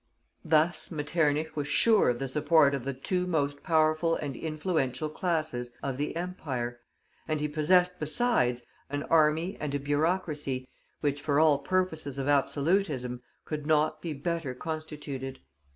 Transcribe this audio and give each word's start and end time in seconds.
Thus 0.43 0.89
Metternich 0.89 1.55
was 1.55 1.67
sure 1.67 2.09
of 2.09 2.17
the 2.17 2.27
support 2.27 2.73
of 2.73 2.85
the 2.85 2.93
two 2.95 3.27
most 3.27 3.61
powerful 3.61 4.15
and 4.15 4.35
influential 4.35 5.09
classes 5.09 5.73
of 5.83 5.97
the 5.97 6.15
empire, 6.15 6.79
and 7.27 7.39
he 7.39 7.47
possessed 7.47 7.99
besides 7.99 8.63
an 8.89 9.03
army 9.11 9.57
and 9.59 9.75
a 9.75 9.79
bureaucracy, 9.79 10.67
which 11.01 11.21
for 11.21 11.39
all 11.39 11.59
purposes 11.59 12.17
of 12.17 12.27
absolutism 12.27 13.21
could 13.45 13.67
not 13.67 14.01
be 14.01 14.11
better 14.13 14.55
constituted. 14.55 15.37